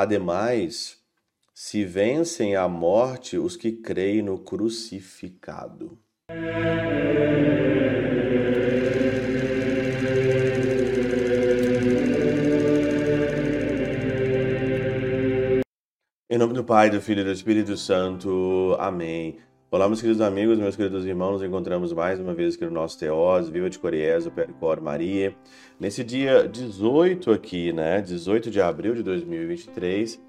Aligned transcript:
Ademais, 0.00 0.96
se 1.52 1.84
vencem 1.84 2.54
a 2.54 2.68
morte 2.68 3.36
os 3.36 3.56
que 3.56 3.72
creem 3.72 4.22
no 4.22 4.38
crucificado. 4.38 5.98
Em 16.30 16.38
nome 16.38 16.54
do 16.54 16.62
Pai, 16.62 16.90
do 16.90 17.00
Filho 17.00 17.22
e 17.22 17.24
do 17.24 17.32
Espírito 17.32 17.76
Santo. 17.76 18.76
Amém. 18.78 19.40
Olá, 19.70 19.86
meus 19.86 20.00
queridos 20.00 20.22
amigos, 20.22 20.58
meus 20.58 20.76
queridos 20.76 21.04
irmãos, 21.04 21.32
nos 21.32 21.42
encontramos 21.42 21.92
mais 21.92 22.18
uma 22.18 22.32
vez 22.32 22.54
aqui 22.54 22.64
no 22.64 22.70
nosso 22.70 22.98
Teós, 22.98 23.50
Viva 23.50 23.68
de 23.68 23.78
Coriés, 23.78 24.26
Percor 24.28 24.80
Maria. 24.80 25.36
Nesse 25.78 26.02
dia 26.02 26.48
18 26.48 27.30
aqui, 27.30 27.70
né, 27.70 28.00
18 28.00 28.50
de 28.50 28.62
abril 28.62 28.94
de 28.94 29.02
2023, 29.02 30.24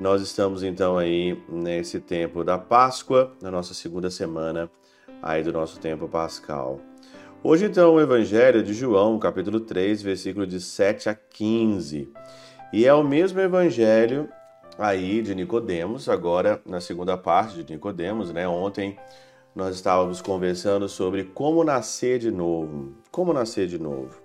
nós 0.00 0.22
estamos 0.22 0.62
então 0.62 0.96
aí 0.96 1.38
nesse 1.50 2.00
tempo 2.00 2.42
da 2.42 2.56
Páscoa, 2.56 3.36
na 3.42 3.50
nossa 3.50 3.74
segunda 3.74 4.08
semana 4.10 4.70
aí 5.22 5.42
do 5.42 5.52
nosso 5.52 5.78
tempo 5.78 6.08
pascal. 6.08 6.80
Hoje 7.44 7.66
então 7.66 7.92
o 7.92 8.00
Evangelho 8.00 8.62
de 8.62 8.72
João, 8.72 9.18
capítulo 9.18 9.60
3, 9.60 10.00
versículo 10.00 10.46
de 10.46 10.62
7 10.62 11.10
a 11.10 11.14
15. 11.14 12.10
E 12.72 12.86
é 12.86 12.94
o 12.94 13.04
mesmo 13.04 13.38
evangelho 13.38 14.30
aí 14.78 15.20
de 15.20 15.34
Nicodemos, 15.34 16.08
agora 16.08 16.62
na 16.64 16.80
segunda 16.80 17.18
parte 17.18 17.64
de 17.64 17.74
Nicodemos, 17.74 18.32
né? 18.32 18.46
Ontem 18.46 18.96
nós 19.54 19.74
estávamos 19.74 20.22
conversando 20.22 20.88
sobre 20.88 21.24
como 21.24 21.64
nascer 21.64 22.20
de 22.20 22.30
novo, 22.30 22.92
como 23.10 23.32
nascer 23.32 23.66
de 23.66 23.78
novo. 23.78 24.16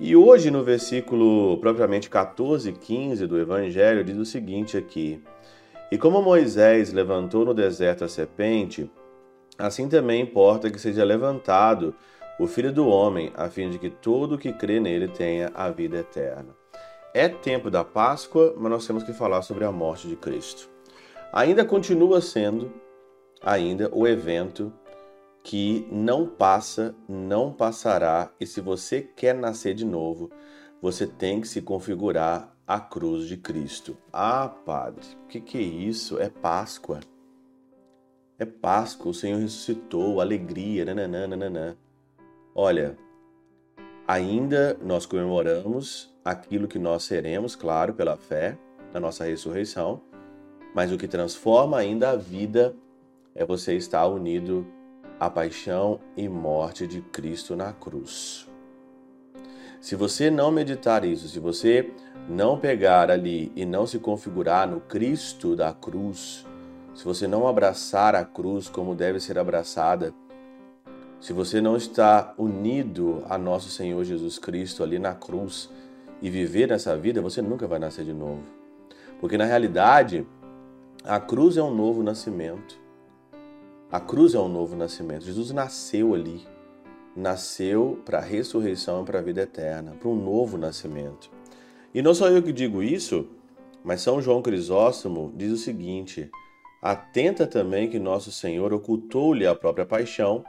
E 0.00 0.16
hoje 0.16 0.50
no 0.50 0.64
versículo 0.64 1.58
propriamente 1.58 2.10
14 2.10 2.70
e 2.70 2.72
15 2.72 3.26
do 3.26 3.38
evangelho 3.38 4.02
diz 4.02 4.16
o 4.16 4.24
seguinte 4.24 4.76
aqui: 4.76 5.22
E 5.92 5.96
como 5.96 6.20
Moisés 6.20 6.92
levantou 6.92 7.44
no 7.44 7.54
deserto 7.54 8.04
a 8.04 8.08
serpente, 8.08 8.90
assim 9.56 9.88
também 9.88 10.22
importa 10.22 10.70
que 10.70 10.78
seja 10.80 11.04
levantado 11.04 11.94
o 12.38 12.46
Filho 12.46 12.72
do 12.72 12.86
homem, 12.86 13.32
a 13.34 13.48
fim 13.48 13.70
de 13.70 13.78
que 13.78 13.90
todo 13.90 14.38
que 14.38 14.52
crê 14.52 14.78
nele 14.78 15.08
tenha 15.08 15.50
a 15.54 15.70
vida 15.70 15.98
eterna. 15.98 16.54
É 17.14 17.28
tempo 17.28 17.70
da 17.70 17.82
Páscoa, 17.82 18.54
mas 18.56 18.70
nós 18.70 18.86
temos 18.86 19.02
que 19.02 19.12
falar 19.12 19.42
sobre 19.42 19.64
a 19.64 19.72
morte 19.72 20.06
de 20.06 20.16
Cristo. 20.16 20.68
Ainda 21.32 21.64
continua 21.64 22.20
sendo 22.20 22.72
ainda 23.42 23.88
o 23.92 24.06
evento 24.06 24.72
que 25.42 25.88
não 25.90 26.26
passa, 26.26 26.94
não 27.08 27.52
passará, 27.52 28.30
e 28.38 28.46
se 28.46 28.60
você 28.60 29.00
quer 29.00 29.34
nascer 29.34 29.74
de 29.74 29.84
novo, 29.84 30.30
você 30.82 31.06
tem 31.06 31.40
que 31.40 31.48
se 31.48 31.62
configurar 31.62 32.54
a 32.66 32.78
cruz 32.78 33.26
de 33.26 33.36
Cristo. 33.38 33.96
Ah, 34.12 34.48
Padre, 34.48 35.06
o 35.24 35.28
que, 35.28 35.40
que 35.40 35.56
é 35.56 35.62
isso? 35.62 36.20
É 36.20 36.28
Páscoa. 36.28 37.00
É 38.38 38.44
Páscoa, 38.44 39.10
o 39.10 39.14
Senhor 39.14 39.40
ressuscitou, 39.40 40.20
alegria, 40.20 40.84
nananana. 40.84 41.78
Olha, 42.54 42.98
ainda 44.06 44.78
nós 44.82 45.06
comemoramos 45.06 46.14
aquilo 46.30 46.68
que 46.68 46.78
nós 46.78 47.04
seremos, 47.04 47.56
claro, 47.56 47.94
pela 47.94 48.16
fé 48.16 48.58
na 48.92 49.00
nossa 49.00 49.24
ressurreição, 49.24 50.00
mas 50.74 50.92
o 50.92 50.98
que 50.98 51.08
transforma 51.08 51.78
ainda 51.78 52.10
a 52.10 52.16
vida 52.16 52.74
é 53.34 53.44
você 53.44 53.74
estar 53.74 54.06
unido 54.06 54.66
à 55.18 55.30
paixão 55.30 56.00
e 56.16 56.28
morte 56.28 56.86
de 56.86 57.00
Cristo 57.00 57.56
na 57.56 57.72
cruz. 57.72 58.46
Se 59.80 59.96
você 59.96 60.30
não 60.30 60.50
meditar 60.50 61.04
isso, 61.04 61.28
se 61.28 61.38
você 61.38 61.90
não 62.28 62.58
pegar 62.58 63.10
ali 63.10 63.50
e 63.56 63.64
não 63.64 63.86
se 63.86 63.98
configurar 63.98 64.68
no 64.68 64.80
Cristo 64.80 65.56
da 65.56 65.72
cruz, 65.72 66.44
se 66.94 67.04
você 67.04 67.26
não 67.26 67.46
abraçar 67.46 68.14
a 68.14 68.24
cruz 68.24 68.68
como 68.68 68.94
deve 68.94 69.18
ser 69.18 69.38
abraçada, 69.38 70.12
se 71.20 71.32
você 71.32 71.60
não 71.60 71.76
está 71.76 72.34
unido 72.36 73.24
a 73.28 73.38
nosso 73.38 73.70
Senhor 73.70 74.04
Jesus 74.04 74.38
Cristo 74.38 74.82
ali 74.82 74.98
na 74.98 75.14
cruz, 75.14 75.70
e 76.20 76.30
viver 76.30 76.68
nessa 76.68 76.96
vida, 76.96 77.20
você 77.20 77.40
nunca 77.40 77.66
vai 77.66 77.78
nascer 77.78 78.04
de 78.04 78.12
novo. 78.12 78.42
Porque 79.20 79.36
na 79.36 79.44
realidade, 79.44 80.26
a 81.04 81.20
cruz 81.20 81.56
é 81.56 81.62
um 81.62 81.74
novo 81.74 82.02
nascimento. 82.02 82.78
A 83.90 84.00
cruz 84.00 84.34
é 84.34 84.38
um 84.38 84.48
novo 84.48 84.76
nascimento. 84.76 85.24
Jesus 85.24 85.50
nasceu 85.50 86.14
ali. 86.14 86.46
Nasceu 87.16 88.00
para 88.04 88.18
a 88.18 88.22
ressurreição 88.22 89.02
e 89.02 89.04
para 89.04 89.18
a 89.18 89.22
vida 89.22 89.42
eterna, 89.42 89.96
para 89.98 90.08
um 90.08 90.14
novo 90.14 90.56
nascimento. 90.56 91.30
E 91.92 92.02
não 92.02 92.14
só 92.14 92.28
eu 92.28 92.42
que 92.42 92.52
digo 92.52 92.82
isso, 92.82 93.26
mas 93.82 94.02
São 94.02 94.20
João 94.20 94.42
Crisóstomo 94.42 95.32
diz 95.34 95.50
o 95.50 95.56
seguinte: 95.56 96.30
Atenta 96.80 97.44
também 97.46 97.88
que 97.88 97.98
nosso 97.98 98.30
Senhor 98.30 98.72
ocultou-lhe 98.72 99.46
a 99.46 99.54
própria 99.54 99.86
paixão, 99.86 100.44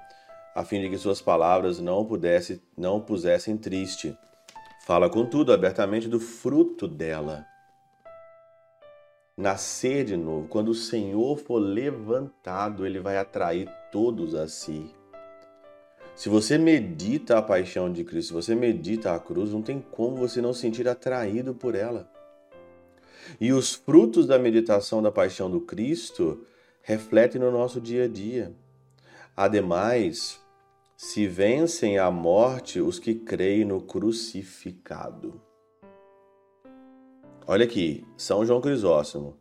a 0.53 0.63
fim 0.63 0.81
de 0.81 0.90
que 0.90 0.97
suas 0.97 1.22
palavras 1.22 1.79
não 1.79 2.06
pudesse, 2.06 2.62
não 2.78 3.00
pusessem 3.00 3.58
triste 3.58 4.16
Fala, 4.89 5.07
contudo, 5.07 5.53
abertamente 5.53 6.07
do 6.07 6.19
fruto 6.19 6.88
dela. 6.88 7.45
Nascer 9.38 10.03
de 10.03 10.17
novo. 10.17 10.47
Quando 10.47 10.69
o 10.69 10.73
Senhor 10.73 11.38
for 11.38 11.59
levantado, 11.59 12.88
ele 12.88 12.99
vai 12.99 13.16
atrair 13.17 13.69
todos 13.91 14.33
a 14.33 14.47
si. 14.47 14.89
Se 16.16 16.28
você 16.28 16.57
medita 16.57 17.38
a 17.38 17.41
paixão 17.44 17.94
de 17.94 18.03
Cristo, 18.03 18.29
se 18.29 18.33
você 18.33 18.55
medita 18.55 19.13
a 19.13 19.19
cruz, 19.19 19.51
não 19.51 19.61
tem 19.61 19.79
como 19.79 20.16
você 20.16 20.41
não 20.41 20.55
sentir 20.55 20.88
atraído 20.88 21.53
por 21.53 21.75
ela. 21.75 22.11
E 23.39 23.53
os 23.53 23.75
frutos 23.75 24.25
da 24.25 24.39
meditação 24.39 25.03
da 25.03 25.11
paixão 25.11 25.51
do 25.51 25.61
Cristo 25.61 26.44
refletem 26.81 27.39
no 27.39 27.51
nosso 27.51 27.79
dia 27.79 28.05
a 28.05 28.07
dia. 28.07 28.55
Ademais, 29.38 30.41
se 31.01 31.25
vencem 31.27 31.97
a 31.97 32.11
morte 32.11 32.81
os 32.81 32.99
que 32.99 33.15
creem 33.15 33.63
no 33.63 33.79
crucificado. 33.79 35.41
Olha 37.47 37.63
aqui, 37.63 38.05
São 38.17 38.45
João 38.45 38.59
Crisóstomo. 38.59 39.37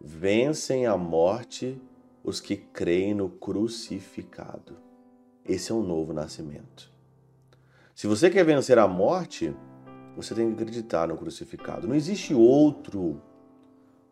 Vencem 0.00 0.86
a 0.86 0.96
morte 0.96 1.78
os 2.24 2.40
que 2.40 2.56
creem 2.56 3.12
no 3.12 3.28
crucificado. 3.28 4.78
Esse 5.44 5.70
é 5.70 5.74
um 5.74 5.82
novo 5.82 6.14
nascimento. 6.14 6.90
Se 7.94 8.06
você 8.06 8.30
quer 8.30 8.46
vencer 8.46 8.78
a 8.78 8.88
morte, 8.88 9.54
você 10.16 10.34
tem 10.34 10.48
que 10.48 10.54
acreditar 10.54 11.08
no 11.08 11.18
crucificado. 11.18 11.86
Não 11.86 11.94
existe 11.94 12.32
outro, 12.32 13.20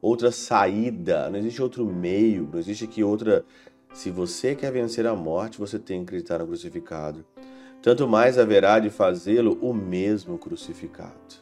outra 0.02 0.30
saída, 0.30 1.30
não 1.30 1.38
existe 1.38 1.62
outro 1.62 1.86
meio, 1.86 2.46
não 2.52 2.58
existe 2.58 2.84
aqui 2.84 3.02
outra 3.02 3.42
se 3.94 4.10
você 4.10 4.56
quer 4.56 4.72
vencer 4.72 5.06
a 5.06 5.15
morte, 5.15 5.56
você 5.56 5.78
tem 5.78 6.00
que 6.00 6.06
acreditar 6.06 6.41
no 6.41 6.49
crucificado. 6.49 7.25
Tanto 7.81 8.09
mais 8.09 8.37
haverá 8.38 8.81
de 8.81 8.91
fazê-lo 8.91 9.56
o 9.62 9.72
mesmo 9.72 10.37
crucificado. 10.37 11.37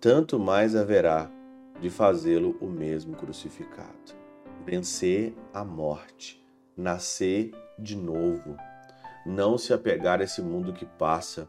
Tanto 0.00 0.38
mais 0.38 0.74
haverá 0.74 1.30
de 1.78 1.90
fazê-lo 1.90 2.56
o 2.62 2.66
mesmo 2.66 3.14
crucificado. 3.14 4.14
Vencer 4.64 5.34
a 5.52 5.62
morte, 5.62 6.42
nascer 6.74 7.52
de 7.78 7.94
novo, 7.94 8.56
não 9.26 9.58
se 9.58 9.74
apegar 9.74 10.22
a 10.22 10.24
esse 10.24 10.40
mundo 10.40 10.72
que 10.72 10.86
passa, 10.86 11.46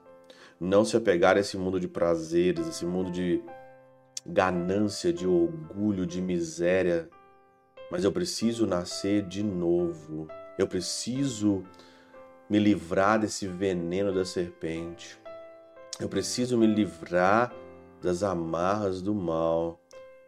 não 0.60 0.84
se 0.84 0.98
apegar 0.98 1.38
a 1.38 1.40
esse 1.40 1.58
mundo 1.58 1.80
de 1.80 1.88
prazeres, 1.88 2.68
esse 2.68 2.86
mundo 2.86 3.10
de 3.10 3.42
ganância, 4.26 5.14
de 5.14 5.26
orgulho, 5.26 6.06
de 6.06 6.22
miséria, 6.22 7.10
mas 7.96 8.04
eu 8.04 8.12
preciso 8.12 8.68
nascer 8.68 9.22
de 9.22 9.42
novo. 9.42 10.28
Eu 10.58 10.68
preciso 10.68 11.64
me 12.50 12.60
livrar 12.60 13.18
desse 13.18 13.48
veneno 13.48 14.14
da 14.14 14.26
serpente. 14.26 15.18
Eu 15.98 16.10
preciso 16.10 16.58
me 16.58 16.68
livrar 16.68 17.54
das 18.02 18.22
amarras 18.22 19.02
do 19.02 19.16
mal, 19.16 19.80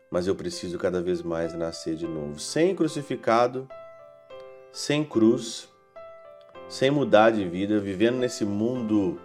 mas 0.09 0.27
eu 0.27 0.33
preciso 0.33 0.77
cada 0.77 1.01
vez 1.01 1.21
mais 1.21 1.53
nascer 1.53 1.97
de 1.97 2.07
novo, 2.07 2.39
sem 2.39 2.73
crucificado, 2.73 3.67
sem 4.71 5.03
cruz, 5.03 5.67
sem 6.69 6.89
mudar 6.89 7.31
de 7.31 7.45
vida, 7.45 7.81
vivendo 7.81 8.15
nesse 8.15 8.45
mundo 8.45 9.19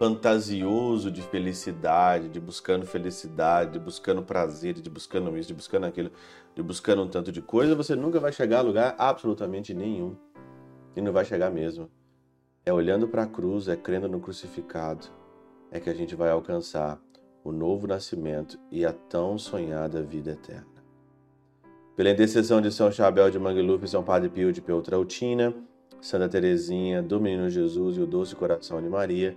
fantasioso 0.00 1.10
de 1.10 1.20
felicidade, 1.20 2.30
de 2.30 2.40
buscando 2.40 2.86
felicidade, 2.86 3.72
de 3.72 3.78
buscando 3.78 4.22
prazer, 4.22 4.72
de 4.72 4.88
buscando 4.88 5.36
isso, 5.36 5.48
de 5.48 5.52
buscando 5.52 5.84
aquilo, 5.84 6.10
de 6.54 6.62
buscando 6.62 7.02
um 7.02 7.06
tanto 7.06 7.30
de 7.30 7.42
coisa, 7.42 7.74
você 7.74 7.94
nunca 7.94 8.18
vai 8.18 8.32
chegar 8.32 8.60
a 8.60 8.62
lugar 8.62 8.94
absolutamente 8.96 9.74
nenhum. 9.74 10.16
E 10.96 11.02
não 11.02 11.12
vai 11.12 11.26
chegar 11.26 11.50
mesmo. 11.50 11.90
É 12.64 12.72
olhando 12.72 13.08
para 13.08 13.24
a 13.24 13.26
cruz, 13.26 13.68
é 13.68 13.76
crendo 13.76 14.08
no 14.08 14.20
crucificado, 14.20 15.06
é 15.70 15.78
que 15.78 15.90
a 15.90 15.94
gente 15.94 16.14
vai 16.14 16.30
alcançar 16.30 16.98
o 17.44 17.52
novo 17.52 17.86
nascimento 17.86 18.58
e 18.70 18.86
a 18.86 18.94
tão 18.94 19.36
sonhada 19.36 20.02
vida 20.02 20.30
eterna. 20.30 20.80
Pela 21.94 22.08
intercessão 22.08 22.62
de 22.62 22.72
São 22.72 22.90
Chabel 22.90 23.30
de 23.30 23.38
Mangluf, 23.38 23.86
São 23.86 24.02
Padre 24.02 24.30
Pio 24.30 24.50
de 24.50 24.62
Peltrautina, 24.62 25.54
Santa 26.00 26.26
Teresinha, 26.26 27.02
do 27.02 27.20
Menino 27.20 27.50
Jesus 27.50 27.98
e 27.98 28.00
o 28.00 28.06
Doce 28.06 28.34
Coração 28.34 28.80
de 28.80 28.88
Maria, 28.88 29.36